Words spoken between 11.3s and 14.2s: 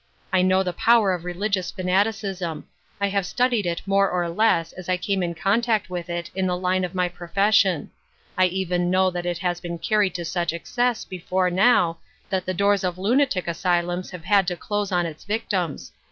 now that the doors of lunatic asylums